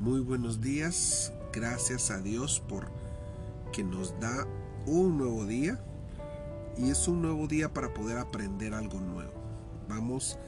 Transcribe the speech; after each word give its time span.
Muy 0.00 0.20
buenos 0.20 0.62
días, 0.62 1.30
gracias 1.52 2.10
a 2.10 2.22
Dios 2.22 2.62
por 2.66 2.88
que 3.70 3.84
nos 3.84 4.18
da 4.18 4.46
un 4.86 5.18
nuevo 5.18 5.44
día 5.44 5.78
y 6.78 6.88
es 6.88 7.06
un 7.06 7.20
nuevo 7.20 7.46
día 7.46 7.74
para 7.74 7.92
poder 7.92 8.16
aprender 8.16 8.72
algo 8.72 8.98
nuevo. 8.98 9.34
Vamos 9.90 10.38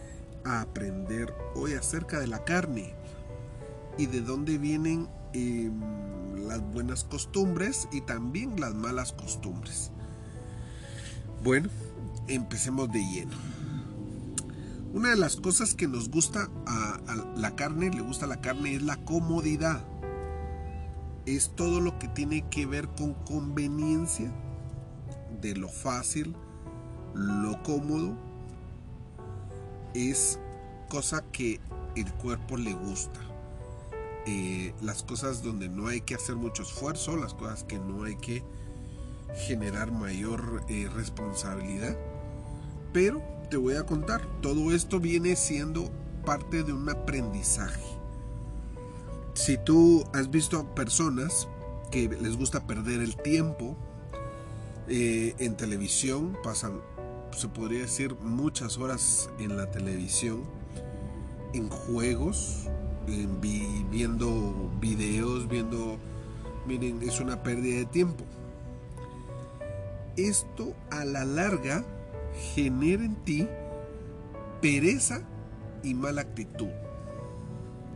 a 0.43 0.63
aprender 0.63 1.35
hoy 1.55 1.75
acerca 1.75 2.19
de 2.19 2.29
la 2.29 2.43
carne 2.45 2.95
y 3.99 4.07
de 4.07 4.23
dónde 4.23 4.57
vienen 4.57 5.07
em, 5.35 5.83
las 6.49 6.63
buenas 6.73 7.05
costumbres 7.05 7.89
y 7.93 8.01
también 8.01 8.59
las 8.59 8.75
malas 8.75 9.13
costumbres. 9.13 9.91
Bueno, 11.45 11.69
empecemos 12.27 12.91
de 12.91 13.01
lleno. 13.01 13.37
Una 14.93 15.09
de 15.09 15.17
las 15.17 15.37
cosas 15.37 15.75
que 15.75 15.89
nos 15.89 16.11
gusta 16.11 16.51
a, 16.67 17.01
la 17.35 17.57
carne, 17.57 17.91
le 17.91 18.03
gusta 18.03 18.27
a 18.27 18.29
la 18.29 18.43
carne, 18.43 18.75
es 18.75 18.83
la 18.83 18.99
comodidad. 18.99 19.83
Es 21.25 21.53
todo 21.57 21.81
lo 21.81 21.99
que 21.99 22.09
tiene 22.09 22.47
que 22.51 22.67
ver 22.67 22.89
con 22.89 23.15
conveniencia, 23.15 24.31
de 25.41 25.57
lo 25.57 25.71
fácil, 25.71 26.37
lo 27.15 27.63
cómodo. 27.63 28.19
Es 29.95 30.39
cosa 30.91 31.25
que 31.33 31.59
el 31.97 32.13
cuerpo 32.15 32.59
le 32.59 32.75
gusta. 32.75 33.21
Eh, 34.27 34.75
las 34.83 35.03
cosas 35.03 35.43
donde 35.43 35.71
no 35.71 35.87
hay 35.87 36.03
que 36.03 36.17
hacer 36.17 36.37
mucho 36.37 36.65
esfuerzo, 36.65 37.17
las 37.17 37.33
cosas 37.33 37.65
que 37.65 37.79
no 37.79 38.05
hay 38.05 38.17
que 38.17 38.45
generar 39.47 39.91
mayor 39.91 40.65
eh, 40.69 40.91
responsabilidad. 40.95 41.97
Pero 42.93 43.32
te 43.53 43.59
voy 43.59 43.77
a 43.77 43.85
contar. 43.85 44.23
Todo 44.41 44.73
esto 44.73 44.99
viene 44.99 45.37
siendo 45.37 45.91
parte 46.25 46.63
de 46.63 46.73
un 46.73 46.89
aprendizaje. 46.89 47.85
Si 49.35 49.59
tú 49.59 50.07
has 50.15 50.31
visto 50.31 50.75
personas 50.75 51.47
que 51.91 52.09
les 52.09 52.39
gusta 52.39 52.67
perder 52.67 53.03
el 53.03 53.15
tiempo 53.15 53.77
eh, 54.89 55.35
en 55.39 55.55
televisión, 55.55 56.35
pasan, 56.43 56.81
se 57.37 57.47
podría 57.49 57.81
decir, 57.81 58.15
muchas 58.23 58.79
horas 58.79 59.29
en 59.39 59.55
la 59.59 59.71
televisión, 59.71 60.45
en 61.53 61.69
juegos, 61.69 62.71
viendo 63.07 64.73
videos, 64.81 65.47
viendo, 65.47 65.99
miren, 66.67 67.03
es 67.03 67.21
una 67.21 67.43
pérdida 67.43 67.81
de 67.81 67.85
tiempo. 67.85 68.25
Esto 70.17 70.73
a 70.91 71.05
la 71.05 71.27
larga 71.27 71.85
genera 72.55 73.05
en 73.05 73.17
ti 73.25 73.49
pereza 74.61 75.23
y 75.83 75.95
mala 75.95 76.23
actitud 76.23 76.69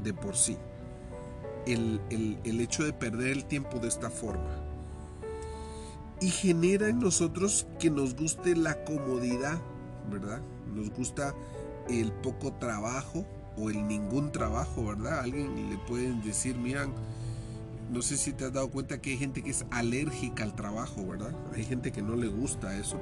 de 0.03 0.13
por 0.13 0.37
sí. 0.37 0.57
El, 1.67 2.01
hecho 2.45 2.85
de 2.85 2.93
perder 2.93 3.29
el 3.29 3.45
tiempo 3.45 3.79
de 3.79 3.89
esta 3.89 4.11
forma. 4.11 4.63
Y 6.21 6.29
genera 6.29 6.89
en 6.89 7.01
nosotros 7.01 7.67
que 7.79 7.91
nos 7.91 8.15
guste 8.15 8.57
la 8.57 8.85
comodidad, 8.85 9.61
¿verdad? 10.11 10.41
Nos 10.75 10.91
gusta 10.91 11.35
el 11.89 12.13
poco 12.13 12.53
trabajo 12.55 13.27
o 13.57 13.71
el 13.71 13.87
ningún 13.87 14.33
trabajo, 14.33 14.87
¿verdad? 14.87 15.21
Alguien 15.21 15.71
le 15.71 15.77
pueden 15.79 16.23
decir, 16.23 16.57
miran, 16.57 16.93
no 17.93 18.01
sé 18.01 18.17
si 18.17 18.33
te 18.33 18.47
has 18.47 18.53
dado 18.53 18.71
cuenta 18.71 19.01
que 19.01 19.11
hay 19.11 19.19
gente 19.19 19.43
que 19.43 19.51
es 19.51 19.67
alérgica 19.71 20.45
al 20.45 20.55
trabajo, 20.55 21.05
¿verdad? 21.07 21.35
Hay 21.55 21.65
gente 21.65 21.93
que 21.93 22.03
no 22.03 22.17
le 22.17 22.29
gusta 22.29 22.77
eso 22.77 23.01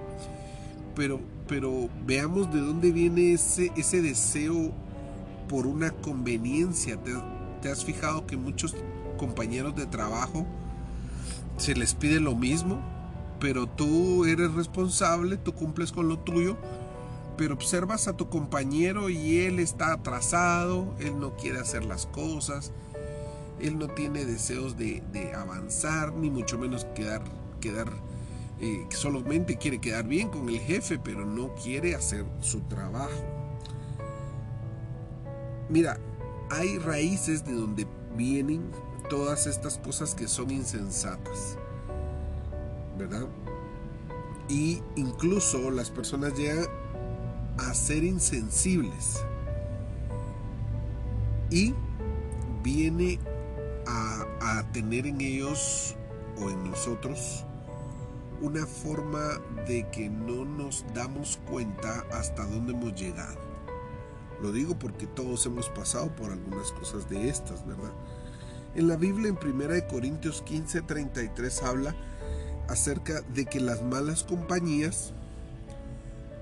pero, 0.94 1.20
pero 1.48 1.88
veamos 2.06 2.52
de 2.52 2.60
dónde 2.60 2.92
viene 2.92 3.32
ese, 3.32 3.72
ese 3.76 4.02
deseo 4.02 4.72
por 5.48 5.66
una 5.66 5.90
conveniencia. 5.90 6.98
¿Te, 7.60 7.70
has 7.70 7.84
fijado 7.84 8.26
que 8.26 8.36
muchos 8.36 8.74
compañeros 9.16 9.74
de 9.74 9.86
trabajo 9.86 10.46
se 11.56 11.74
les 11.74 11.94
pide 11.94 12.20
lo 12.20 12.34
mismo? 12.34 12.80
Pero 13.40 13.66
tú 13.66 14.24
eres 14.24 14.52
responsable, 14.54 15.36
tú 15.36 15.52
cumples 15.52 15.92
con 15.92 16.08
lo 16.08 16.18
tuyo, 16.18 16.56
pero 17.36 17.54
observas 17.54 18.08
a 18.08 18.16
tu 18.16 18.28
compañero 18.28 19.10
y 19.10 19.40
él 19.40 19.58
está 19.58 19.92
atrasado, 19.92 20.94
él 21.00 21.18
no 21.18 21.36
quiere 21.36 21.58
hacer 21.58 21.84
las 21.84 22.06
cosas, 22.06 22.72
él 23.60 23.78
no 23.78 23.88
tiene 23.88 24.24
deseos 24.24 24.78
de, 24.78 25.02
de 25.12 25.34
avanzar, 25.34 26.14
ni 26.14 26.30
mucho 26.30 26.58
menos 26.58 26.86
quedar, 26.94 27.22
quedar 27.60 27.88
eh, 28.64 28.86
solamente 28.88 29.58
quiere 29.58 29.78
quedar 29.78 30.06
bien 30.06 30.30
con 30.30 30.48
el 30.48 30.58
jefe, 30.58 30.98
pero 30.98 31.26
no 31.26 31.54
quiere 31.54 31.94
hacer 31.94 32.24
su 32.40 32.62
trabajo. 32.62 33.22
Mira, 35.68 35.98
hay 36.50 36.78
raíces 36.78 37.44
de 37.44 37.52
donde 37.52 37.86
vienen 38.16 38.70
todas 39.10 39.46
estas 39.46 39.76
cosas 39.76 40.14
que 40.14 40.26
son 40.26 40.50
insensatas, 40.50 41.58
¿verdad? 42.96 43.26
Y 44.48 44.82
incluso 44.96 45.70
las 45.70 45.90
personas 45.90 46.32
llegan 46.32 46.64
a 47.58 47.74
ser 47.74 48.02
insensibles. 48.02 49.22
Y 51.50 51.74
viene 52.62 53.18
a, 53.86 54.24
a 54.40 54.72
tener 54.72 55.06
en 55.06 55.20
ellos 55.20 55.96
o 56.40 56.48
en 56.48 56.70
nosotros 56.70 57.44
una 58.44 58.66
forma 58.66 59.40
de 59.66 59.88
que 59.90 60.10
no 60.10 60.44
nos 60.44 60.84
damos 60.92 61.38
cuenta 61.50 62.04
hasta 62.12 62.44
dónde 62.44 62.72
hemos 62.72 62.94
llegado. 62.94 63.38
Lo 64.42 64.52
digo 64.52 64.78
porque 64.78 65.06
todos 65.06 65.46
hemos 65.46 65.70
pasado 65.70 66.14
por 66.14 66.30
algunas 66.30 66.70
cosas 66.72 67.08
de 67.08 67.30
estas, 67.30 67.66
¿verdad? 67.66 67.92
En 68.74 68.88
la 68.88 68.96
Biblia 68.96 69.30
en 69.30 69.38
1 69.38 69.88
Corintios 69.88 70.42
15, 70.42 70.82
33 70.82 71.62
habla 71.62 71.94
acerca 72.68 73.22
de 73.22 73.46
que 73.46 73.60
las 73.60 73.82
malas 73.82 74.24
compañías 74.24 75.14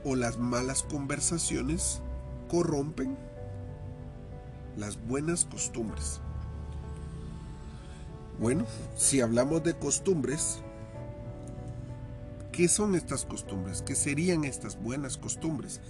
o 0.05 0.17
las 0.17 0.39
malas 0.39 0.83
conversaciones 0.83 2.01
corrompen 2.49 3.17
las 4.77 5.01
buenas 5.07 5.45
costumbres. 5.45 6.21
Bueno, 8.41 8.67
si 8.97 9.21
hablamos 9.21 9.63
de 9.63 9.75
costumbres, 9.75 10.63
¿Qué 12.53 12.69
son 12.69 12.95
estas 12.95 13.25
costumbres? 13.25 13.81
¿Qué 13.81 13.95
serían 13.95 14.45
estas 14.45 14.79
buenas 14.79 15.17
costumbres? 15.17 15.81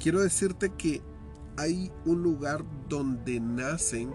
Quiero 0.00 0.20
decirte 0.20 0.70
que 0.70 1.02
hay 1.56 1.90
un 2.04 2.22
lugar 2.22 2.64
donde 2.88 3.40
nacen, 3.40 4.12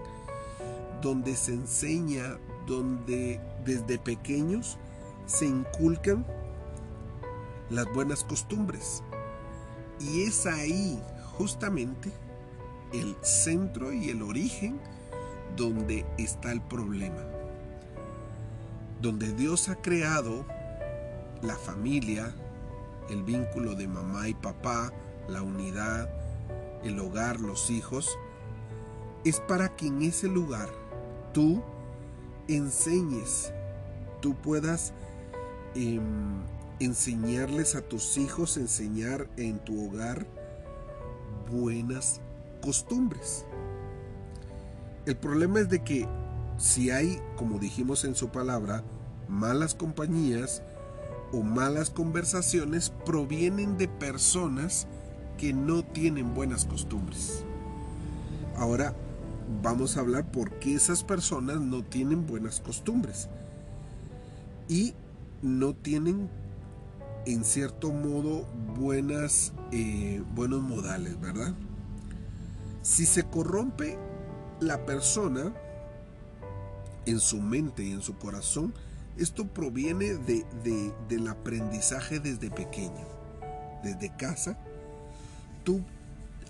donde 1.02 1.36
se 1.36 1.54
enseña, 1.54 2.40
donde 2.66 3.42
desde 3.66 4.00
pequeños 4.00 4.78
se 5.26 5.48
inculcan 5.48 6.26
las 7.70 7.86
buenas 7.94 8.24
costumbres. 8.24 9.04
Y 10.00 10.24
es 10.24 10.46
ahí 10.46 11.04
justamente 11.38 12.10
el 12.94 13.18
centro 13.22 13.92
y 13.92 14.12
el 14.12 14.22
origen 14.22 14.80
donde 15.58 16.06
está 16.18 16.54
el 16.54 16.62
problema. 16.62 17.22
Donde 19.02 19.34
Dios 19.34 19.68
ha 19.68 19.76
creado 19.76 20.46
la 21.42 21.56
familia, 21.56 22.34
el 23.10 23.24
vínculo 23.24 23.76
de 23.76 23.88
mamá 23.88 24.28
y 24.28 24.34
papá, 24.34 24.92
la 25.28 25.42
unidad, 25.42 26.10
el 26.84 27.00
hogar, 27.00 27.40
los 27.40 27.70
hijos, 27.70 28.18
es 29.24 29.40
para 29.42 29.76
que 29.76 29.88
en 29.88 30.02
ese 30.02 30.28
lugar 30.28 30.70
tú 31.34 31.62
enseñes, 32.48 33.52
tú 34.22 34.36
puedas 34.36 34.94
em, 35.76 36.42
enseñarles 36.80 37.76
a 37.76 37.82
tus 37.82 38.18
hijos, 38.18 38.58
enseñar 38.58 39.28
en 39.38 39.60
tu 39.60 39.88
hogar 39.88 40.26
buenas 41.52 42.22
costumbres. 42.62 43.46
El 45.06 45.16
problema 45.18 45.60
es 45.60 45.70
de 45.70 45.84
que 45.84 46.08
si 46.58 46.90
hay, 46.90 47.22
como 47.36 47.60
dijimos 47.60 48.04
en 48.04 48.16
su 48.16 48.30
palabra, 48.30 48.84
malas 49.28 49.76
compañías, 49.76 50.64
o 51.32 51.44
malas 51.44 51.90
conversaciones 51.90 52.92
provienen 53.06 53.78
de 53.78 53.88
personas 53.88 54.88
que 55.38 55.54
no 55.54 55.84
tienen 55.84 56.34
buenas 56.34 56.66
costumbres. 56.66 57.44
Ahora 58.58 58.96
vamos 59.62 59.98
a 59.98 60.02
hablar 60.02 60.32
por 60.32 60.52
qué 60.60 60.76
esas 60.76 61.04
personas 61.04 61.60
no 61.60 61.84
tienen 61.84 62.26
buenas 62.26 62.60
costumbres 62.60 63.30
y 64.68 64.94
no 65.42 65.74
tienen 65.74 66.30
en 67.26 67.44
cierto 67.44 67.92
modo 67.92 68.46
buenas, 68.78 69.54
eh, 69.72 70.24
buenos 70.34 70.62
modales, 70.62 71.20
¿verdad? 71.20 71.54
Si 72.82 73.06
se 73.06 73.24
corrompe 73.24 73.98
la 74.62 74.86
persona 74.86 75.54
en 77.06 77.20
su 77.20 77.42
mente 77.42 77.84
y 77.84 77.92
en 77.92 78.02
su 78.02 78.18
corazón, 78.18 78.74
esto 79.18 79.48
proviene 79.48 80.14
de, 80.16 80.46
del 81.10 81.28
aprendizaje 81.28 82.20
desde 82.20 82.50
pequeño, 82.50 83.08
desde 83.84 84.16
casa. 84.16 84.58
Tú, 85.64 85.82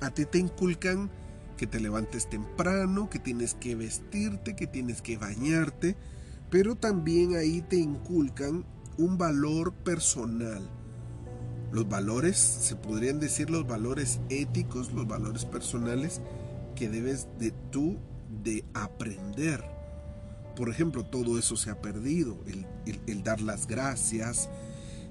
a 0.02 0.10
ti 0.12 0.26
te 0.26 0.38
inculcan 0.38 1.10
que 1.58 1.68
te 1.68 1.80
levantes 1.80 2.30
temprano, 2.30 3.10
que 3.10 3.20
tienes 3.20 3.56
que 3.56 3.76
vestirte, 3.76 4.56
que 4.56 4.68
tienes 4.68 5.02
que 5.02 5.18
bañarte, 5.18 5.96
pero 6.50 6.76
también 6.76 7.36
ahí 7.36 7.62
te 7.62 7.78
inculcan 7.78 8.64
un 8.98 9.18
valor 9.18 9.74
personal. 9.74 10.70
Los 11.72 11.90
valores, 11.90 12.38
se 12.38 12.76
podrían 12.76 13.20
decir 13.20 13.50
los 13.50 13.68
valores 13.68 14.20
éticos, 14.30 14.94
los 14.94 15.08
valores 15.08 15.46
personales 15.46 16.22
que 16.76 16.90
debes 16.90 17.28
de 17.40 17.52
tú 17.72 17.98
de 18.44 18.64
aprender. 18.74 19.77
Por 20.58 20.70
ejemplo, 20.70 21.06
todo 21.06 21.38
eso 21.38 21.56
se 21.56 21.70
ha 21.70 21.84
perdido, 21.84 22.44
el, 23.06 23.24
dar 23.24 23.42
las 23.42 23.68
gracias, 23.68 24.50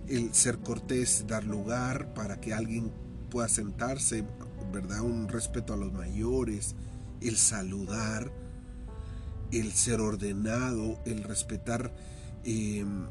el 0.08 0.34
ser 0.34 0.58
cortés, 0.58 1.24
dar 1.28 1.44
lugar 1.44 2.14
para 2.14 2.40
que 2.40 2.52
alguien 2.52 2.92
pueda 3.30 3.48
sentarse, 3.48 4.24
¿verdad? 4.72 5.02
Un 5.02 5.28
respeto 5.28 5.72
a 5.72 5.76
los 5.76 5.92
mayores, 5.92 6.74
el 7.20 7.36
saludar, 7.36 8.32
el 9.52 9.72
ser 9.72 10.00
ordenado, 10.00 10.98
el 11.06 11.22
respetar 11.22 11.94
em, 12.42 13.06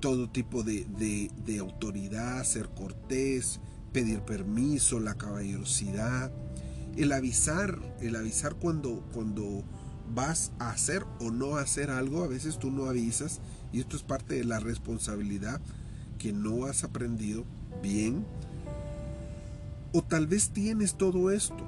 todo 0.00 0.28
tipo 0.30 0.64
de, 0.64 0.86
de, 1.46 1.58
autoridad, 1.60 2.42
ser 2.42 2.68
cortés, 2.70 3.60
pedir 3.92 4.22
permiso, 4.22 4.98
la 4.98 5.14
caballerosidad, 5.14 6.32
el 6.96 7.12
avisar, 7.12 7.78
el 8.00 8.16
avisar 8.16 8.56
cuando, 8.56 9.08
cuando 9.12 9.62
vas 10.14 10.52
a 10.58 10.70
hacer 10.70 11.04
o 11.20 11.30
no 11.30 11.56
hacer 11.56 11.90
algo, 11.90 12.24
a 12.24 12.28
veces 12.28 12.58
tú 12.58 12.70
no 12.70 12.86
avisas 12.86 13.40
y 13.72 13.80
esto 13.80 13.96
es 13.96 14.02
parte 14.02 14.34
de 14.34 14.44
la 14.44 14.60
responsabilidad 14.60 15.60
que 16.18 16.32
no 16.32 16.64
has 16.66 16.84
aprendido 16.84 17.44
bien 17.82 18.24
o 19.92 20.02
tal 20.02 20.26
vez 20.26 20.50
tienes 20.50 20.96
todo 20.96 21.30
esto. 21.30 21.64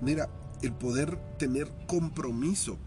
Mira, 0.00 0.28
el 0.62 0.72
poder 0.72 1.16
tener 1.38 1.72
compromiso, 1.86 2.78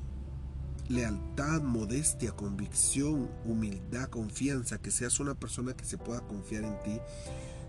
lealtad, 0.90 1.62
modestia, 1.62 2.32
convicción, 2.32 3.30
humildad, 3.46 4.10
confianza, 4.10 4.80
que 4.80 4.92
seas 4.92 5.20
una 5.20 5.36
persona 5.36 5.74
que 5.74 5.86
se 5.86 5.98
pueda 5.98 6.22
confiar 6.22 6.64
en 6.64 6.80
ti. 6.84 7.00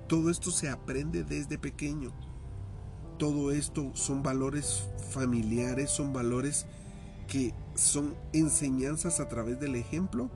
Todo 0.09 0.31
esto 0.31 0.51
se 0.51 0.69
aprende 0.69 1.25
desde 1.25 1.59
pequeño. 1.59 2.13
Todo 3.19 3.51
esto 3.51 3.91
son 3.95 4.23
valores 4.23 4.89
familiares, 5.11 5.91
son 5.91 6.13
valores 6.13 6.67
que 7.27 7.53
son 7.75 8.15
enseñanzas 8.33 9.21
a 9.21 9.29
través 9.29 9.61
del 9.61 9.75
ejemplo 9.75 10.31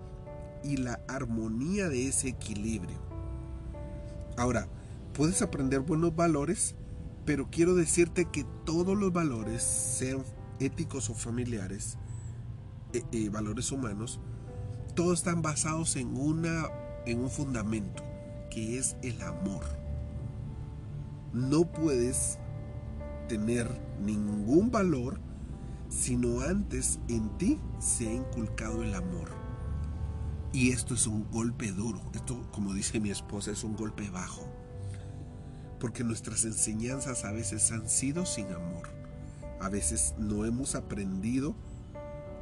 y 0.65 0.77
la 0.77 1.01
armonía 1.09 1.89
de 1.89 2.09
ese 2.09 2.29
equilibrio. 2.29 2.99
Ahora, 4.37 4.69
puedes 5.13 5.43
aprender 5.43 5.81
buenos 5.81 6.15
valores, 6.15 6.75
pero 7.25 7.49
quiero 7.51 7.75
decirte 7.75 8.27
que 8.27 8.45
todos 8.65 8.97
los 8.97 9.13
valores, 9.13 9.63
sean 9.63 10.25
éticos 10.61 11.11
o 11.11 11.15
familiares, 11.15 11.99
eh, 12.93 13.03
eh, 13.13 13.29
valores 13.29 13.73
humanos, 13.73 14.21
todos 14.95 15.19
están 15.19 15.41
basados 15.43 15.97
en, 15.97 16.17
una, 16.17 16.67
en 17.07 17.21
un 17.21 17.31
fundamento, 17.31 18.03
que 18.51 18.79
es 18.79 18.97
el 19.03 19.21
amor. 19.23 19.63
No 21.33 21.65
puedes 21.65 22.39
tener 23.33 23.67
ningún 23.99 24.71
valor 24.71 25.19
sino 25.89 26.43
antes 26.43 26.99
en 27.09 27.31
ti 27.39 27.59
se 27.79 28.07
ha 28.07 28.13
inculcado 28.13 28.83
el 28.83 28.95
amor. 28.95 29.31
Y 30.53 30.71
esto 30.71 30.93
es 30.93 31.07
un 31.07 31.31
golpe 31.31 31.73
duro. 31.73 32.03
Esto, 32.13 32.47
como 32.51 32.75
dice 32.75 33.01
mi 33.01 33.09
esposa, 33.11 33.51
es 33.51 33.65
un 33.65 33.75
golpe 33.75 34.11
bajo 34.11 34.47
porque 35.81 36.05
nuestras 36.05 36.45
enseñanzas 36.45 37.25
a 37.25 37.33
veces 37.33 37.73
han 37.73 37.89
sido 37.89 38.27
sin 38.27 38.53
amor. 38.53 38.91
A 39.61 39.71
veces 39.71 40.15
no 40.19 40.45
hemos 40.45 40.75
aprendido 40.75 41.57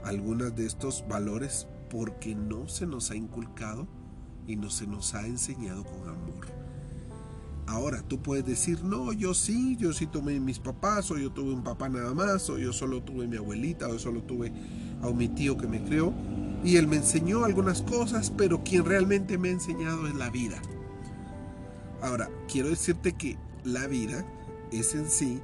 algunos 0.03 0.57
de 0.57 0.67
estos 0.67 1.07
valores 1.07 1.69
porque 1.89 2.35
no 2.35 2.67
se 2.67 2.85
nos 2.87 3.13
ha 3.13 3.15
inculcado 3.15 3.87
y 4.49 4.57
no 4.57 4.71
se 4.71 4.89
nos 4.89 5.15
ha 5.15 5.25
enseñado 5.25 5.85
con 5.85 6.09
amor. 6.09 6.60
Ahora 7.71 8.03
tú 8.03 8.21
puedes 8.21 8.45
decir, 8.45 8.83
no, 8.83 9.13
yo 9.13 9.33
sí, 9.33 9.77
yo 9.77 9.93
sí 9.93 10.09
tuve 10.09 10.41
mis 10.41 10.59
papás, 10.59 11.09
o 11.13 11.17
yo 11.17 11.31
tuve 11.31 11.53
un 11.53 11.63
papá 11.63 11.89
nada 11.89 12.13
más, 12.15 12.51
o 12.51 12.59
yo 12.59 12.73
solo 12.73 13.01
tuve 13.01 13.29
mi 13.29 13.37
abuelita, 13.37 13.87
o 13.87 13.93
yo 13.93 13.99
solo 14.01 14.25
tuve 14.25 14.53
a 15.05 15.11
mi 15.11 15.29
tío 15.29 15.57
que 15.57 15.69
me 15.69 15.81
crió, 15.81 16.13
y 16.65 16.79
él 16.79 16.89
me 16.89 16.97
enseñó 16.97 17.45
algunas 17.45 17.83
cosas, 17.83 18.33
pero 18.37 18.65
quien 18.65 18.85
realmente 18.85 19.39
me 19.39 19.51
ha 19.51 19.53
enseñado 19.53 20.09
es 20.09 20.17
la 20.17 20.31
vida. 20.31 20.61
Ahora, 22.03 22.29
quiero 22.51 22.71
decirte 22.71 23.13
que 23.13 23.39
la 23.63 23.87
vida 23.87 24.25
es 24.73 24.97
en 24.97 25.09
sí, 25.09 25.41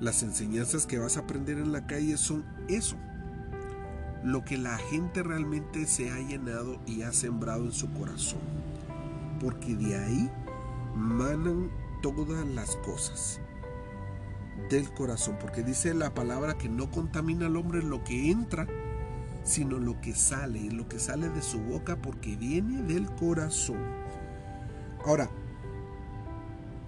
las 0.00 0.24
enseñanzas 0.24 0.86
que 0.86 0.98
vas 0.98 1.18
a 1.18 1.20
aprender 1.20 1.58
en 1.58 1.70
la 1.70 1.86
calle 1.86 2.16
son 2.16 2.44
eso, 2.66 2.96
lo 4.24 4.44
que 4.44 4.58
la 4.58 4.76
gente 4.76 5.22
realmente 5.22 5.86
se 5.86 6.10
ha 6.10 6.18
llenado 6.18 6.80
y 6.84 7.02
ha 7.02 7.12
sembrado 7.12 7.64
en 7.64 7.72
su 7.72 7.88
corazón. 7.92 8.40
Porque 9.38 9.76
de 9.76 9.96
ahí 9.96 10.28
manan 10.98 11.70
todas 12.02 12.46
las 12.48 12.76
cosas 12.76 13.40
del 14.68 14.90
corazón. 14.92 15.36
Porque 15.40 15.62
dice 15.62 15.94
la 15.94 16.14
palabra 16.14 16.58
que 16.58 16.68
no 16.68 16.90
contamina 16.90 17.46
al 17.46 17.56
hombre 17.56 17.82
lo 17.82 18.04
que 18.04 18.30
entra, 18.30 18.66
sino 19.44 19.78
lo 19.78 20.00
que 20.00 20.14
sale, 20.14 20.70
lo 20.70 20.88
que 20.88 20.98
sale 20.98 21.30
de 21.30 21.42
su 21.42 21.60
boca 21.60 21.96
porque 22.02 22.36
viene 22.36 22.82
del 22.82 23.06
corazón. 23.14 23.78
Ahora, 25.06 25.30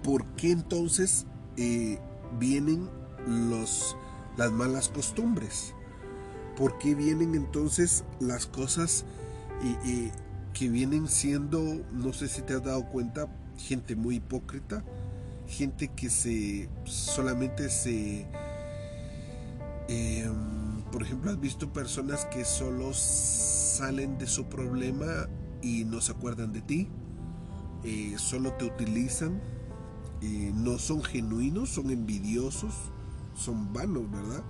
¿por 0.03 0.25
qué 0.35 0.51
entonces 0.51 1.25
eh, 1.57 1.99
vienen 2.39 2.89
los, 3.25 3.97
las 4.37 4.51
malas 4.51 4.89
costumbres? 4.89 5.73
¿Por 6.57 6.77
qué 6.77 6.93
vienen 6.93 7.33
entonces 7.33 8.03
las 8.19 8.45
cosas 8.45 9.05
que 10.53 10.69
vienen 10.69 11.07
siendo, 11.07 11.61
no 11.91 12.13
sé 12.13 12.27
si 12.27 12.41
te 12.41 12.53
has 12.53 12.63
dado 12.63 12.85
cuenta, 12.85 13.27
gente 13.57 13.95
muy 13.95 14.15
hipócrita, 14.15 14.83
gente 15.47 15.87
que 15.89 16.09
se 16.09 16.69
solamente 16.85 17.69
se... 17.69 18.27
Em, 19.87 20.81
por 20.91 21.03
ejemplo, 21.03 21.31
has 21.31 21.39
visto 21.39 21.71
personas 21.71 22.25
que 22.25 22.43
solo 22.45 22.93
salen 22.93 24.17
de 24.17 24.27
su 24.27 24.45
problema 24.45 25.27
y 25.61 25.85
no 25.85 26.01
se 26.01 26.11
acuerdan 26.11 26.51
de 26.51 26.61
ti, 26.61 26.87
eh, 27.83 28.15
solo 28.17 28.53
te 28.53 28.65
utilizan, 28.65 29.41
no 30.21 30.77
son 30.77 31.01
genuinos, 31.01 31.69
son 31.69 31.89
envidiosos, 31.89 32.73
son 33.33 33.73
vanos, 33.73 34.09
¿verdad? 34.11 34.43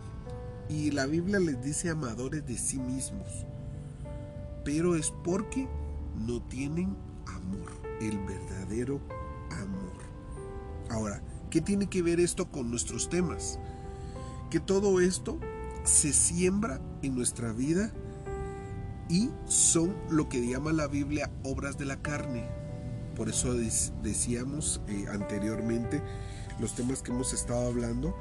Y 0.70 0.92
la 0.92 1.06
Biblia 1.06 1.40
les 1.40 1.62
dice 1.64 1.90
amadores 1.90 2.46
de 2.46 2.58
sí 2.58 2.80
mismos. 2.80 3.28
Pero 4.64 4.96
es 4.96 5.12
porque 5.24 5.68
no 6.16 6.42
tienen 6.44 6.96
amor, 7.26 7.72
el 8.02 8.20
verdadero 8.20 9.00
amor. 9.52 9.94
Ahora, 10.90 11.22
¿qué 11.50 11.62
tiene 11.62 11.88
que 11.88 12.02
ver 12.02 12.20
esto 12.20 12.52
con 12.52 12.70
nuestros 12.70 13.10
temas? 13.10 13.60
Que 14.50 14.60
todo 14.60 15.00
esto 15.00 15.40
se 15.84 16.14
siembra 16.14 16.82
en 17.02 17.16
nuestra 17.16 17.54
vida 17.54 17.92
y 19.10 19.30
son 19.46 19.96
lo 20.10 20.30
que 20.30 20.46
llama 20.46 20.72
la 20.72 20.88
Biblia 20.88 21.32
obras 21.44 21.78
de 21.78 21.86
la 21.86 22.02
carne. 22.02 22.50
Por 23.16 23.30
eso 23.30 23.54
decíamos 23.54 24.82
eh, 24.88 25.06
anteriormente, 25.12 26.02
los 26.60 26.76
temas 26.76 27.02
que 27.02 27.12
hemos 27.12 27.34
estado 27.34 27.68
hablando, 27.68 28.16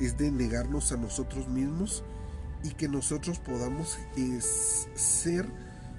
es 0.00 0.18
de 0.18 0.30
negarnos 0.30 0.92
a 0.92 0.96
nosotros 0.96 1.48
mismos 1.48 2.04
y 2.62 2.70
que 2.70 2.88
nosotros 2.88 3.38
podamos 3.38 3.98
ser 4.94 5.46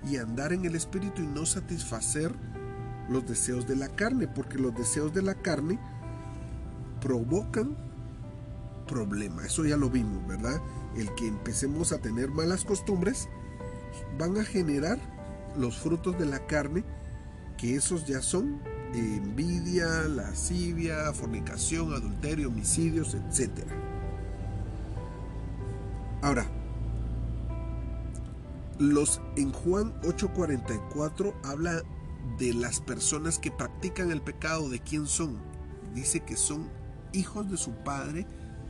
y 0.07 0.17
andar 0.17 0.53
en 0.53 0.65
el 0.65 0.75
Espíritu 0.75 1.21
y 1.21 1.27
no 1.27 1.45
satisfacer 1.45 2.35
los 3.09 3.25
deseos 3.27 3.67
de 3.67 3.75
la 3.75 3.89
carne, 3.89 4.27
porque 4.27 4.57
los 4.57 4.75
deseos 4.75 5.13
de 5.13 5.21
la 5.21 5.35
carne 5.35 5.79
provocan 7.01 7.75
problemas. 8.87 9.45
Eso 9.45 9.65
ya 9.65 9.77
lo 9.77 9.89
vimos, 9.89 10.25
¿verdad? 10.27 10.61
El 10.95 11.13
que 11.15 11.27
empecemos 11.27 11.91
a 11.91 11.99
tener 11.99 12.29
malas 12.29 12.63
costumbres 12.63 13.27
van 14.17 14.37
a 14.37 14.43
generar 14.43 14.97
los 15.57 15.77
frutos 15.77 16.17
de 16.17 16.25
la 16.25 16.45
carne 16.47 16.83
que 17.57 17.75
esos 17.75 18.05
ya 18.05 18.21
son 18.21 18.59
envidia, 18.93 19.87
lascivia, 20.07 21.11
fornicación, 21.13 21.93
adulterio, 21.93 22.47
homicidios, 22.47 23.15
etc. 23.15 23.51
Ahora, 26.21 26.45
los 28.79 29.21
en 29.35 29.51
Juan 29.51 29.93
8:44 30.03 31.33
habla 31.43 31.81
de 32.37 32.53
las 32.53 32.79
personas 32.79 33.39
que 33.39 33.51
practican 33.51 34.11
el 34.11 34.21
pecado, 34.21 34.69
de 34.69 34.79
quién 34.79 35.07
son. 35.07 35.37
Dice 35.93 36.21
que 36.21 36.35
son 36.35 36.69
hijos 37.13 37.49
de 37.49 37.57
su 37.57 37.71
padre 37.71 38.27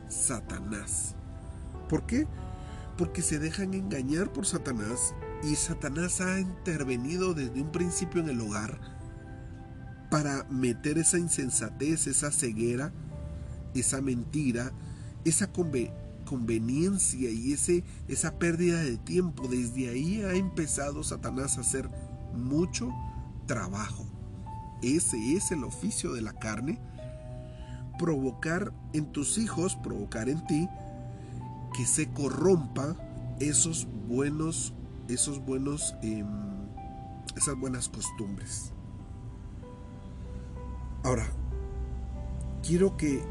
Satanás. 0.08 1.16
¿Por 1.90 2.06
qué? 2.06 2.28
Porque 2.98 3.22
se 3.22 3.40
dejan 3.40 3.74
engañar 3.74 4.32
por 4.32 4.46
Satanás 4.46 5.14
y 5.44 5.56
Satanás 5.56 6.22
ha 6.22 6.40
intervenido 6.40 7.34
desde 7.34 7.62
un 7.62 7.72
principio 7.72 8.22
en 8.22 8.30
el 8.30 8.42
hogar 8.42 8.80
para 10.10 10.46
meter 10.46 10.98
esa 10.98 11.18
insensatez, 11.18 12.08
esa 12.08 12.32
ceguera, 12.32 12.94
esa 13.74 14.02
mentira, 14.02 14.72
esa 15.26 15.52
conveniencia 16.26 17.30
y 17.30 17.54
ese, 17.54 17.84
esa 18.08 18.38
pérdida 18.38 18.82
de 18.82 18.98
tiempo, 18.98 19.48
desde 19.48 19.90
ahí 19.90 20.22
ha 20.22 20.34
empezado 20.34 21.04
Satanás 21.04 21.58
a 21.58 21.62
hacer 21.62 21.90
mucho 22.34 22.94
trabajo. 23.46 24.06
Ese 24.82 25.34
es 25.34 25.52
el 25.52 25.64
oficio 25.64 26.14
de 26.14 26.22
la 26.22 26.34
carne. 26.34 26.80
Provocar 27.98 28.74
en 28.94 29.12
tus 29.12 29.38
hijos, 29.38 29.76
provocar 29.78 30.30
en 30.30 30.46
ti, 30.46 30.68
que 31.76 31.86
se 31.86 32.10
corrompa 32.10 32.96
esos 33.40 33.88
buenos, 34.08 34.74
esos 35.08 35.44
buenos, 35.44 35.96
em, 36.02 36.28
esas 37.36 37.56
buenas 37.58 37.90
costumbres. 37.90 38.72
Ahora, 41.04 41.28
quiero 42.64 42.98
que, 42.98 43.24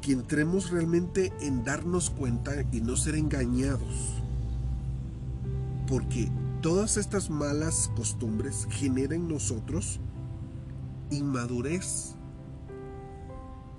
que 0.00 0.12
entremos 0.12 0.70
realmente 0.70 1.32
en 1.40 1.64
darnos 1.64 2.10
cuenta 2.10 2.52
y 2.72 2.80
no 2.80 2.96
ser 2.96 3.14
engañados. 3.14 4.22
Porque 5.86 6.30
todas 6.64 6.96
estas 6.96 7.28
malas 7.28 7.90
costumbres 7.94 8.66
generan 8.70 9.20
en 9.20 9.28
nosotros 9.28 10.00
inmadurez, 11.10 12.14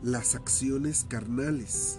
las 0.04 0.36
acciones 0.36 1.04
carnales. 1.10 1.98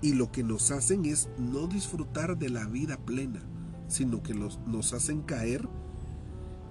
Y 0.00 0.14
lo 0.14 0.32
que 0.32 0.42
nos 0.42 0.70
hacen 0.70 1.04
es 1.04 1.28
no 1.36 1.66
disfrutar 1.66 2.38
de 2.38 2.48
la 2.48 2.64
vida 2.64 2.96
plena, 2.96 3.42
sino 3.88 4.22
que 4.22 4.32
nos 4.32 4.94
hacen 4.94 5.20
caer 5.20 5.68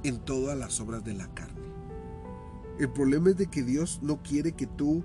en 0.02 0.18
todas 0.18 0.58
las 0.58 0.80
obras 0.80 1.04
de 1.04 1.14
la 1.14 1.32
carne. 1.36 1.62
El 2.80 2.92
problema 2.92 3.30
es 3.30 3.38
de 3.38 3.46
que 3.46 3.62
Dios 3.62 4.00
no 4.02 4.24
quiere 4.24 4.54
que 4.54 4.66
tú 4.66 5.04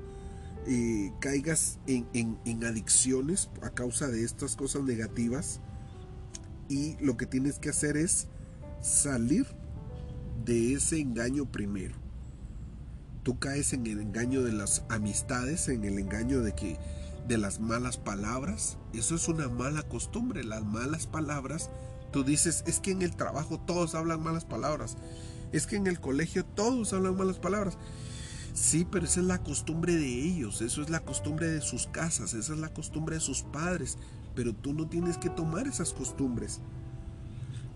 eh, 0.66 1.12
caigas 1.20 1.78
en, 1.86 2.06
en 2.14 2.64
adicciones 2.64 3.50
a 3.60 3.68
causa 3.68 4.08
de 4.08 4.24
estas 4.24 4.56
cosas 4.56 4.82
negativas. 4.84 5.60
Y 6.68 6.96
lo 7.00 7.16
que 7.16 7.26
tienes 7.26 7.58
que 7.58 7.70
hacer 7.70 7.96
es 7.96 8.28
salir 8.80 9.46
de 10.44 10.74
ese 10.74 11.00
engaño 11.00 11.50
primero. 11.50 11.94
Tú 13.22 13.38
caes 13.38 13.72
en 13.72 13.86
el 13.86 14.00
engaño 14.00 14.42
de 14.42 14.52
las 14.52 14.84
amistades, 14.88 15.68
en 15.68 15.84
el 15.84 15.98
engaño 15.98 16.42
de 16.42 16.54
que 16.54 16.78
de 17.26 17.38
las 17.38 17.60
malas 17.60 17.96
palabras. 17.96 18.76
Eso 18.92 19.14
es 19.14 19.28
una 19.28 19.48
mala 19.48 19.82
costumbre, 19.82 20.44
las 20.44 20.64
malas 20.64 21.06
palabras. 21.06 21.70
Tú 22.12 22.22
dices, 22.22 22.64
es 22.66 22.80
que 22.80 22.90
en 22.90 23.02
el 23.02 23.16
trabajo 23.16 23.58
todos 23.58 23.94
hablan 23.94 24.22
malas 24.22 24.44
palabras. 24.44 24.96
Es 25.52 25.66
que 25.66 25.76
en 25.76 25.86
el 25.86 26.00
colegio 26.00 26.44
todos 26.44 26.92
hablan 26.92 27.16
malas 27.16 27.38
palabras. 27.38 27.78
Sí, 28.54 28.86
pero 28.88 29.06
esa 29.06 29.20
es 29.20 29.26
la 29.26 29.42
costumbre 29.42 29.96
de 29.96 30.06
ellos, 30.06 30.62
eso 30.62 30.80
es 30.80 30.88
la 30.88 31.00
costumbre 31.00 31.48
de 31.48 31.60
sus 31.60 31.88
casas, 31.88 32.34
esa 32.34 32.52
es 32.52 32.58
la 32.60 32.72
costumbre 32.72 33.16
de 33.16 33.20
sus 33.20 33.42
padres. 33.42 33.98
Pero 34.34 34.54
tú 34.54 34.72
no 34.72 34.88
tienes 34.88 35.16
que 35.18 35.30
tomar 35.30 35.66
esas 35.66 35.92
costumbres 35.92 36.60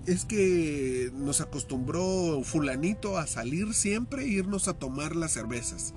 es 0.08 0.24
que 0.24 1.12
nos 1.14 1.42
acostumbró 1.42 2.40
fulanito 2.42 3.18
a 3.18 3.26
salir 3.26 3.74
siempre 3.74 4.24
e 4.24 4.28
irnos 4.28 4.66
a 4.66 4.72
tomar 4.72 5.14
las 5.14 5.32
cervezas. 5.32 5.92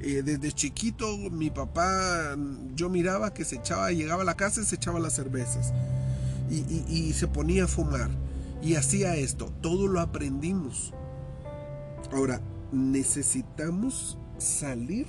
Eh, 0.00 0.22
desde 0.22 0.52
chiquito 0.52 1.16
mi 1.30 1.50
papá, 1.50 2.36
yo 2.74 2.90
miraba 2.90 3.32
que 3.32 3.46
se 3.46 3.56
echaba, 3.56 3.90
llegaba 3.90 4.22
a 4.22 4.26
la 4.26 4.36
casa 4.36 4.60
y 4.60 4.64
se 4.64 4.76
echaba 4.76 5.00
las 5.00 5.14
cervezas. 5.14 5.72
Y, 6.50 7.12
se 7.12 7.26
ponía 7.26 7.64
a 7.64 7.68
fumar. 7.68 8.10
Y 8.62 8.74
hacía 8.74 9.16
esto. 9.16 9.52
Todo 9.60 9.86
lo 9.86 10.00
aprendimos. 10.00 10.94
Ahora, 12.12 12.40
necesitamos 12.72 14.18
salir 14.38 15.06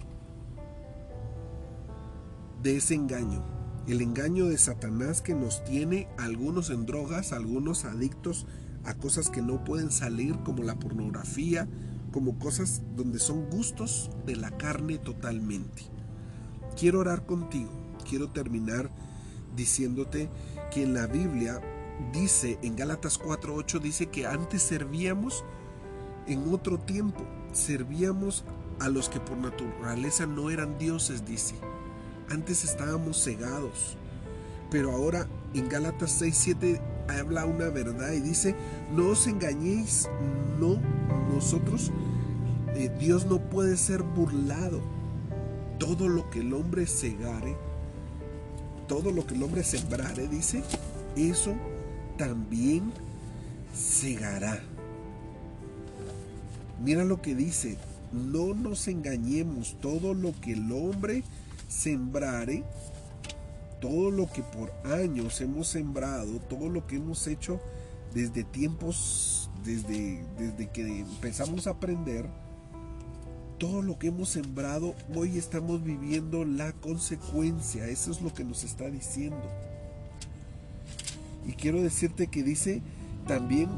de 2.61 2.77
ese 2.77 2.95
engaño 2.95 3.58
el 3.87 4.01
engaño 4.01 4.47
de 4.47 4.57
Satanás 4.57 5.21
que 5.21 5.33
nos 5.33 5.63
tiene 5.63 6.07
algunos 6.17 6.69
en 6.69 6.85
drogas, 6.85 7.33
algunos 7.33 7.85
adictos 7.85 8.45
a 8.83 8.93
cosas 8.93 9.29
que 9.29 9.41
no 9.41 9.63
pueden 9.63 9.91
salir 9.91 10.37
como 10.39 10.63
la 10.63 10.77
pornografía, 10.77 11.67
como 12.11 12.39
cosas 12.39 12.81
donde 12.95 13.19
son 13.19 13.49
gustos 13.49 14.09
de 14.25 14.35
la 14.35 14.51
carne 14.51 14.97
totalmente. 14.97 15.83
Quiero 16.77 16.99
orar 16.99 17.25
contigo, 17.25 17.71
quiero 18.07 18.29
terminar 18.29 18.89
diciéndote 19.55 20.29
que 20.71 20.83
en 20.83 20.93
la 20.93 21.07
Biblia 21.07 21.61
dice, 22.13 22.57
en 22.61 22.75
Gálatas 22.75 23.19
4.8 23.19 23.79
dice 23.79 24.05
que 24.07 24.25
antes 24.25 24.61
servíamos 24.61 25.43
en 26.27 26.53
otro 26.53 26.79
tiempo, 26.79 27.25
servíamos 27.51 28.45
a 28.79 28.87
los 28.87 29.09
que 29.09 29.19
por 29.19 29.37
naturaleza 29.37 30.25
no 30.25 30.49
eran 30.49 30.77
dioses, 30.77 31.25
dice 31.25 31.55
antes 32.29 32.63
estábamos 32.63 33.23
cegados, 33.23 33.97
pero 34.71 34.91
ahora 34.91 35.27
en 35.53 35.67
Gálatas 35.67 36.11
6, 36.11 36.37
7 36.37 36.81
habla 37.07 37.45
una 37.45 37.69
verdad 37.69 38.11
y 38.13 38.19
dice, 38.19 38.55
no 38.95 39.09
os 39.09 39.27
engañéis, 39.27 40.07
no, 40.59 40.79
nosotros, 41.33 41.91
eh, 42.75 42.91
Dios 42.99 43.25
no 43.25 43.39
puede 43.39 43.77
ser 43.77 44.03
burlado. 44.03 44.81
Todo 45.79 46.07
lo 46.09 46.29
que 46.29 46.41
el 46.41 46.53
hombre 46.53 46.85
segare, 46.85 47.55
todo 48.87 49.11
lo 49.11 49.25
que 49.25 49.35
el 49.35 49.43
hombre 49.43 49.63
sembrare, 49.63 50.27
dice, 50.27 50.63
eso 51.15 51.55
también 52.17 52.91
segará. 53.73 54.61
Mira 56.83 57.03
lo 57.05 57.21
que 57.21 57.33
dice, 57.33 57.77
no 58.11 58.53
nos 58.53 58.87
engañemos, 58.87 59.77
todo 59.81 60.13
lo 60.13 60.33
que 60.41 60.53
el 60.53 60.71
hombre 60.71 61.23
sembrare 61.69 62.65
todo 63.79 64.11
lo 64.11 64.29
que 64.29 64.43
por 64.43 64.73
años 64.83 65.39
hemos 65.39 65.69
sembrado, 65.69 66.39
todo 66.49 66.67
lo 66.67 66.85
que 66.85 66.97
hemos 66.97 67.25
hecho 67.27 67.61
desde 68.13 68.43
tiempos, 68.43 69.49
desde, 69.63 70.21
desde 70.37 70.67
que 70.67 70.99
empezamos 70.99 71.67
a 71.67 71.71
aprender, 71.71 72.25
todo 73.57 73.81
lo 73.81 73.99
que 73.99 74.07
hemos 74.07 74.29
sembrado, 74.29 74.95
hoy 75.15 75.37
estamos 75.37 75.83
viviendo 75.83 76.45
la 76.45 76.71
consecuencia. 76.73 77.87
Eso 77.87 78.11
es 78.11 78.21
lo 78.21 78.33
que 78.33 78.43
nos 78.43 78.63
está 78.63 78.89
diciendo. 78.89 79.43
Y 81.45 81.53
quiero 81.53 81.81
decirte 81.81 82.27
que 82.27 82.41
dice 82.41 82.81
también, 83.27 83.69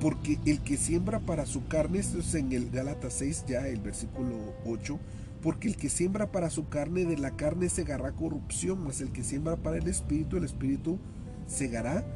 porque 0.00 0.38
el 0.44 0.60
que 0.60 0.76
siembra 0.76 1.20
para 1.20 1.46
su 1.46 1.66
carne, 1.66 2.00
esto 2.00 2.18
es 2.18 2.34
en 2.34 2.52
el 2.52 2.70
Gálatas 2.70 3.14
6, 3.14 3.44
ya 3.46 3.68
el 3.68 3.80
versículo 3.80 4.36
8, 4.66 4.98
porque 5.42 5.66
el 5.68 5.76
que 5.76 5.90
siembra 5.90 6.30
para 6.30 6.50
su 6.50 6.68
carne, 6.68 7.04
de 7.04 7.18
la 7.18 7.32
carne 7.36 7.68
segará 7.68 8.12
corrupción, 8.12 8.84
mas 8.84 9.00
el 9.00 9.12
que 9.12 9.24
siembra 9.24 9.56
para 9.56 9.76
el 9.76 9.88
espíritu, 9.88 10.36
el 10.36 10.44
espíritu 10.44 11.00
segará 11.48 12.06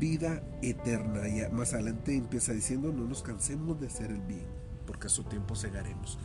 vida 0.00 0.42
eterna. 0.60 1.28
Y 1.28 1.48
más 1.52 1.72
adelante 1.72 2.16
empieza 2.16 2.52
diciendo, 2.52 2.92
no 2.92 3.04
nos 3.04 3.22
cansemos 3.22 3.80
de 3.80 3.86
hacer 3.86 4.10
el 4.10 4.20
bien, 4.20 4.46
porque 4.86 5.06
a 5.06 5.10
su 5.10 5.22
tiempo 5.22 5.54
segaremos. 5.54 6.18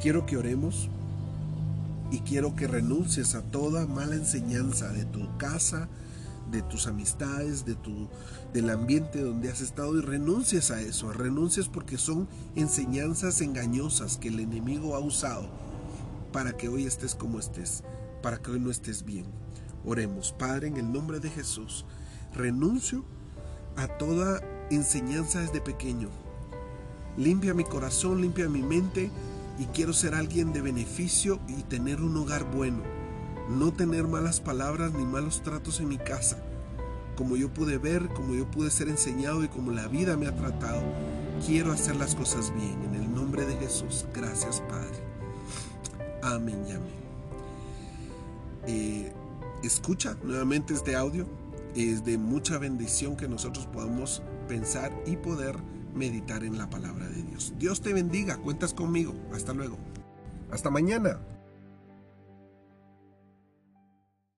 Quiero 0.00 0.26
que 0.26 0.36
oremos 0.36 0.88
y 2.12 2.20
quiero 2.20 2.54
que 2.54 2.68
renuncies 2.68 3.34
a 3.34 3.42
toda 3.42 3.86
mala 3.86 4.14
enseñanza 4.14 4.92
de 4.92 5.04
tu 5.06 5.36
casa, 5.38 5.88
de 6.52 6.62
tus 6.62 6.86
amistades, 6.86 7.64
de 7.64 7.74
tu, 7.74 8.08
del 8.52 8.70
ambiente 8.70 9.20
donde 9.20 9.50
has 9.50 9.60
estado 9.60 9.98
y 9.98 10.02
renuncies 10.02 10.70
a 10.70 10.80
eso, 10.80 11.12
renuncies 11.12 11.68
porque 11.68 11.98
son 11.98 12.28
enseñanzas 12.54 13.40
engañosas 13.40 14.18
que 14.18 14.28
el 14.28 14.38
enemigo 14.38 14.94
ha 14.94 15.00
usado 15.00 15.48
para 16.32 16.56
que 16.56 16.68
hoy 16.68 16.84
estés 16.84 17.14
como 17.14 17.40
estés, 17.40 17.82
para 18.22 18.36
que 18.36 18.52
hoy 18.52 18.60
no 18.60 18.70
estés 18.70 19.04
bien. 19.04 19.26
Oremos, 19.84 20.32
Padre, 20.32 20.68
en 20.68 20.76
el 20.76 20.92
nombre 20.92 21.18
de 21.18 21.30
Jesús, 21.30 21.84
renuncio 22.32 23.04
a 23.76 23.88
toda 23.88 24.40
enseñanza 24.70 25.40
desde 25.40 25.60
pequeño. 25.60 26.10
Limpia 27.16 27.54
mi 27.54 27.64
corazón, 27.64 28.20
limpia 28.20 28.48
mi 28.48 28.62
mente 28.62 29.10
y 29.58 29.64
quiero 29.66 29.92
ser 29.92 30.14
alguien 30.14 30.52
de 30.52 30.60
beneficio 30.60 31.40
y 31.48 31.62
tener 31.64 32.00
un 32.00 32.16
hogar 32.16 32.44
bueno 32.50 32.91
no 33.48 33.72
tener 33.72 34.06
malas 34.06 34.40
palabras 34.40 34.92
ni 34.92 35.04
malos 35.04 35.42
tratos 35.42 35.80
en 35.80 35.88
mi 35.88 35.98
casa. 35.98 36.38
Como 37.16 37.36
yo 37.36 37.52
pude 37.52 37.78
ver, 37.78 38.08
como 38.08 38.34
yo 38.34 38.50
pude 38.50 38.70
ser 38.70 38.88
enseñado 38.88 39.44
y 39.44 39.48
como 39.48 39.70
la 39.70 39.86
vida 39.88 40.16
me 40.16 40.26
ha 40.26 40.34
tratado, 40.34 40.82
quiero 41.46 41.72
hacer 41.72 41.96
las 41.96 42.14
cosas 42.14 42.52
bien. 42.54 42.82
En 42.84 42.94
el 42.94 43.14
nombre 43.14 43.44
de 43.44 43.56
Jesús, 43.56 44.06
gracias 44.14 44.60
Padre. 44.62 45.02
Amén 46.22 46.64
y 46.68 46.72
amén. 46.72 47.02
Eh, 48.66 49.12
escucha 49.62 50.16
nuevamente 50.22 50.74
este 50.74 50.96
audio. 50.96 51.26
Es 51.74 52.04
de 52.04 52.18
mucha 52.18 52.58
bendición 52.58 53.16
que 53.16 53.28
nosotros 53.28 53.66
podamos 53.66 54.22
pensar 54.46 54.92
y 55.06 55.16
poder 55.16 55.56
meditar 55.94 56.44
en 56.44 56.58
la 56.58 56.68
palabra 56.68 57.08
de 57.08 57.22
Dios. 57.22 57.54
Dios 57.58 57.80
te 57.80 57.92
bendiga, 57.92 58.36
cuentas 58.36 58.74
conmigo. 58.74 59.14
Hasta 59.32 59.52
luego. 59.54 59.78
Hasta 60.50 60.70
mañana. 60.70 61.18